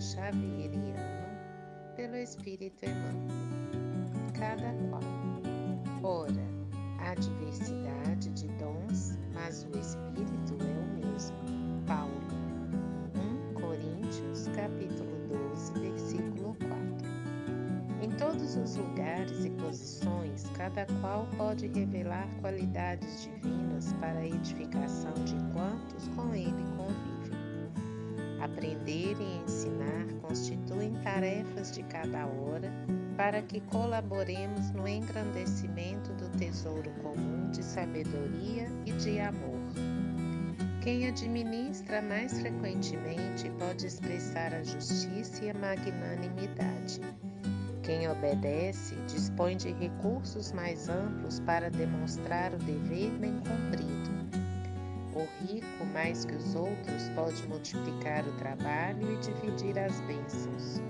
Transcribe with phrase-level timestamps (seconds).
[0.00, 1.26] xavieriano
[1.94, 4.30] pelo Espírito Emmanuel.
[4.32, 5.02] Cada qual.
[6.02, 6.46] Ora,
[7.00, 11.36] há diversidade de dons, mas o Espírito é o mesmo.
[11.86, 12.12] Paulo,
[13.14, 17.06] 1 Coríntios, capítulo 12, versículo 4.
[18.02, 25.12] Em todos os lugares e posições, cada qual pode revelar qualidades divinas para a edificação
[25.24, 26.65] de quantos com ele.
[28.56, 32.72] Aprender e ensinar constituem tarefas de cada hora
[33.14, 39.60] para que colaboremos no engrandecimento do tesouro comum de sabedoria e de amor.
[40.80, 47.02] Quem administra mais frequentemente pode expressar a justiça e a magnanimidade.
[47.82, 53.34] Quem obedece dispõe de recursos mais amplos para demonstrar o dever bem.
[55.26, 60.80] O rico, mais que os outros, pode multiplicar o trabalho e dividir as bênçãos.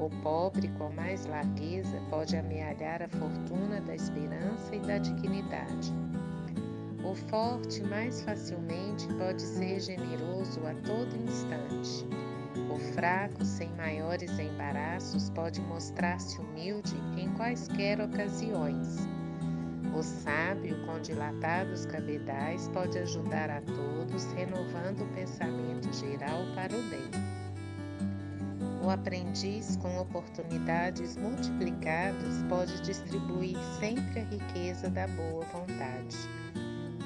[0.00, 5.92] O pobre, com mais largueza, pode amealhar a fortuna da esperança e da dignidade.
[7.04, 12.04] O forte mais facilmente pode ser generoso a todo instante.
[12.70, 19.08] O fraco, sem maiores embaraços, pode mostrar-se humilde em quaisquer ocasiões.
[19.94, 26.82] O sábio, com dilatados cabedais, pode ajudar a todos, renovando o pensamento geral para o
[26.88, 27.10] bem.
[28.84, 36.16] O aprendiz, com oportunidades multiplicadas, pode distribuir sempre a riqueza da boa vontade.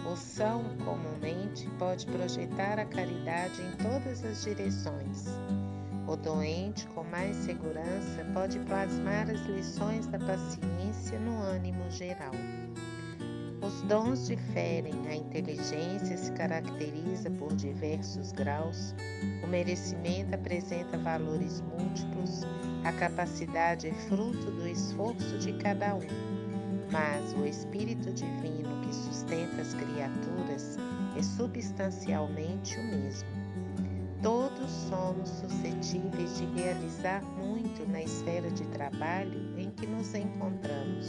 [0.05, 5.27] O são, comumente, pode projetar a caridade em todas as direções.
[6.13, 12.33] O doente, com mais segurança, pode plasmar as lições da paciência no ânimo geral.
[13.67, 18.95] Os dons diferem, a inteligência se caracteriza por diversos graus,
[19.43, 22.43] o merecimento apresenta valores múltiplos,
[22.85, 26.33] a capacidade é fruto do esforço de cada um
[26.91, 30.77] mas o Espírito Divino que sustenta as criaturas
[31.17, 33.29] é substancialmente o mesmo.
[34.23, 41.09] Todos somos suscetíveis de realizar muito na esfera de trabalho em que nos encontramos.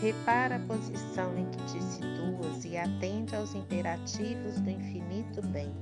[0.00, 5.74] Repara a posição em que te situas e atende aos imperativos do infinito bem.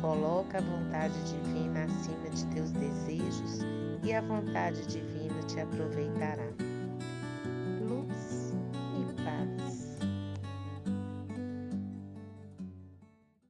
[0.00, 3.60] Coloca a vontade divina acima de teus desejos
[4.02, 6.69] e a vontade divina te aproveitará.